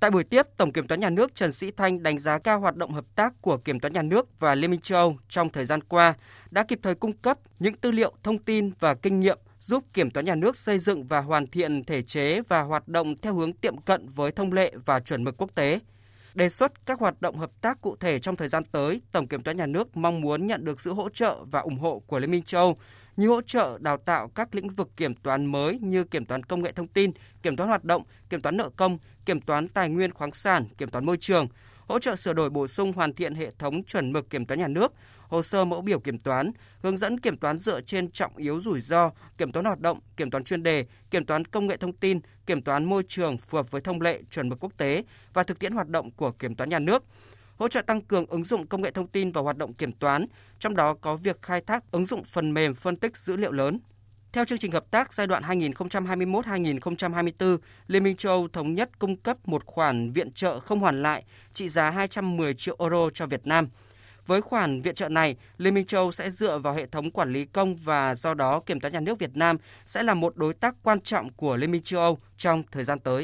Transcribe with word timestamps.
Tại 0.00 0.10
buổi 0.10 0.24
tiếp, 0.24 0.46
Tổng 0.56 0.72
Kiểm 0.72 0.86
toán 0.86 1.00
Nhà 1.00 1.10
nước 1.10 1.34
Trần 1.34 1.52
Sĩ 1.52 1.70
Thanh 1.70 2.02
đánh 2.02 2.18
giá 2.18 2.38
cao 2.38 2.60
hoạt 2.60 2.76
động 2.76 2.92
hợp 2.92 3.04
tác 3.14 3.34
của 3.42 3.56
Kiểm 3.56 3.80
toán 3.80 3.92
Nhà 3.92 4.02
nước 4.02 4.38
và 4.38 4.54
Liên 4.54 4.70
minh 4.70 4.80
châu 4.80 4.98
Âu 4.98 5.16
trong 5.28 5.50
thời 5.50 5.64
gian 5.64 5.80
qua, 5.82 6.14
đã 6.50 6.62
kịp 6.62 6.78
thời 6.82 6.94
cung 6.94 7.12
cấp 7.12 7.38
những 7.58 7.76
tư 7.76 7.90
liệu, 7.90 8.12
thông 8.22 8.38
tin 8.38 8.70
và 8.78 8.94
kinh 8.94 9.20
nghiệm 9.20 9.38
giúp 9.60 9.84
Kiểm 9.92 10.10
toán 10.10 10.26
Nhà 10.26 10.34
nước 10.34 10.56
xây 10.56 10.78
dựng 10.78 11.04
và 11.04 11.20
hoàn 11.20 11.46
thiện 11.46 11.84
thể 11.84 12.02
chế 12.02 12.40
và 12.48 12.62
hoạt 12.62 12.88
động 12.88 13.16
theo 13.22 13.34
hướng 13.34 13.52
tiệm 13.52 13.80
cận 13.80 14.06
với 14.08 14.32
thông 14.32 14.52
lệ 14.52 14.72
và 14.84 15.00
chuẩn 15.00 15.24
mực 15.24 15.36
quốc 15.36 15.54
tế. 15.54 15.80
Đề 16.34 16.48
xuất 16.48 16.86
các 16.86 17.00
hoạt 17.00 17.22
động 17.22 17.38
hợp 17.38 17.50
tác 17.60 17.80
cụ 17.80 17.96
thể 18.00 18.18
trong 18.18 18.36
thời 18.36 18.48
gian 18.48 18.64
tới, 18.64 19.00
Tổng 19.12 19.26
Kiểm 19.26 19.42
toán 19.42 19.56
Nhà 19.56 19.66
nước 19.66 19.96
mong 19.96 20.20
muốn 20.20 20.46
nhận 20.46 20.64
được 20.64 20.80
sự 20.80 20.92
hỗ 20.92 21.08
trợ 21.08 21.36
và 21.44 21.60
ủng 21.60 21.78
hộ 21.78 22.02
của 22.06 22.18
Liên 22.18 22.30
minh 22.30 22.42
châu 22.42 22.60
Âu 22.60 22.76
như 23.20 23.28
hỗ 23.28 23.42
trợ 23.42 23.78
đào 23.80 23.96
tạo 23.96 24.28
các 24.28 24.54
lĩnh 24.54 24.68
vực 24.68 24.90
kiểm 24.96 25.14
toán 25.14 25.46
mới 25.46 25.78
như 25.78 26.04
kiểm 26.04 26.26
toán 26.26 26.42
công 26.42 26.62
nghệ 26.62 26.72
thông 26.72 26.88
tin, 26.88 27.10
kiểm 27.42 27.56
toán 27.56 27.68
hoạt 27.68 27.84
động, 27.84 28.02
kiểm 28.30 28.40
toán 28.40 28.56
nợ 28.56 28.70
công, 28.76 28.98
kiểm 29.24 29.40
toán 29.40 29.68
tài 29.68 29.88
nguyên 29.88 30.12
khoáng 30.12 30.32
sản, 30.32 30.64
kiểm 30.78 30.88
toán 30.88 31.06
môi 31.06 31.16
trường, 31.16 31.48
hỗ 31.88 31.98
trợ 31.98 32.16
sửa 32.16 32.32
đổi 32.32 32.50
bổ 32.50 32.66
sung 32.66 32.92
hoàn 32.92 33.14
thiện 33.14 33.34
hệ 33.34 33.50
thống 33.58 33.84
chuẩn 33.84 34.12
mực 34.12 34.30
kiểm 34.30 34.46
toán 34.46 34.58
nhà 34.60 34.68
nước, 34.68 34.92
hồ 35.28 35.42
sơ 35.42 35.64
mẫu 35.64 35.82
biểu 35.82 36.00
kiểm 36.00 36.18
toán, 36.18 36.52
hướng 36.82 36.96
dẫn 36.96 37.20
kiểm 37.20 37.36
toán 37.36 37.58
dựa 37.58 37.80
trên 37.80 38.10
trọng 38.10 38.36
yếu 38.36 38.60
rủi 38.60 38.80
ro, 38.80 39.10
kiểm 39.38 39.52
toán 39.52 39.64
hoạt 39.64 39.80
động, 39.80 40.00
kiểm 40.16 40.30
toán 40.30 40.44
chuyên 40.44 40.62
đề, 40.62 40.86
kiểm 41.10 41.26
toán 41.26 41.44
công 41.44 41.66
nghệ 41.66 41.76
thông 41.76 41.92
tin, 41.92 42.20
kiểm 42.46 42.62
toán 42.62 42.84
môi 42.84 43.02
trường 43.08 43.38
phù 43.38 43.56
hợp 43.56 43.70
với 43.70 43.80
thông 43.80 44.00
lệ 44.00 44.22
chuẩn 44.30 44.48
mực 44.48 44.64
quốc 44.64 44.72
tế 44.76 45.04
và 45.32 45.42
thực 45.42 45.58
tiễn 45.58 45.72
hoạt 45.72 45.88
động 45.88 46.10
của 46.10 46.30
kiểm 46.30 46.54
toán 46.54 46.70
nhà 46.70 46.78
nước 46.78 47.04
hỗ 47.60 47.68
trợ 47.68 47.82
tăng 47.82 48.00
cường 48.00 48.26
ứng 48.26 48.44
dụng 48.44 48.66
công 48.66 48.82
nghệ 48.82 48.90
thông 48.90 49.06
tin 49.06 49.32
vào 49.32 49.44
hoạt 49.44 49.56
động 49.56 49.74
kiểm 49.74 49.92
toán, 49.92 50.26
trong 50.58 50.76
đó 50.76 50.94
có 51.00 51.16
việc 51.16 51.42
khai 51.42 51.60
thác 51.60 51.90
ứng 51.90 52.06
dụng 52.06 52.24
phần 52.24 52.54
mềm 52.54 52.74
phân 52.74 52.96
tích 52.96 53.16
dữ 53.16 53.36
liệu 53.36 53.52
lớn. 53.52 53.80
Theo 54.32 54.44
chương 54.44 54.58
trình 54.58 54.72
hợp 54.72 54.90
tác 54.90 55.14
giai 55.14 55.26
đoạn 55.26 55.42
2021-2024, 55.42 57.58
Liên 57.86 58.04
minh 58.04 58.16
châu 58.16 58.32
Âu 58.32 58.48
thống 58.48 58.74
nhất 58.74 58.98
cung 58.98 59.16
cấp 59.16 59.36
một 59.44 59.66
khoản 59.66 60.12
viện 60.12 60.32
trợ 60.32 60.60
không 60.60 60.80
hoàn 60.80 61.02
lại 61.02 61.24
trị 61.54 61.68
giá 61.68 61.90
210 61.90 62.54
triệu 62.54 62.76
euro 62.78 63.10
cho 63.14 63.26
Việt 63.26 63.46
Nam. 63.46 63.68
Với 64.26 64.40
khoản 64.40 64.82
viện 64.82 64.94
trợ 64.94 65.08
này, 65.08 65.36
Liên 65.58 65.74
minh 65.74 65.86
châu 65.86 66.00
Âu 66.00 66.12
sẽ 66.12 66.30
dựa 66.30 66.58
vào 66.58 66.74
hệ 66.74 66.86
thống 66.86 67.10
quản 67.10 67.32
lý 67.32 67.44
công 67.44 67.76
và 67.76 68.14
do 68.14 68.34
đó 68.34 68.60
Kiểm 68.60 68.80
toán 68.80 68.92
nhà 68.92 69.00
nước 69.00 69.18
Việt 69.18 69.36
Nam 69.36 69.56
sẽ 69.86 70.02
là 70.02 70.14
một 70.14 70.36
đối 70.36 70.54
tác 70.54 70.74
quan 70.82 71.00
trọng 71.00 71.32
của 71.32 71.56
Liên 71.56 71.70
minh 71.70 71.82
châu 71.82 72.00
Âu 72.00 72.18
trong 72.38 72.62
thời 72.72 72.84
gian 72.84 72.98
tới. 72.98 73.18